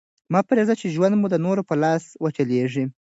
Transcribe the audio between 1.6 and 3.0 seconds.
په لاس وچلېږي.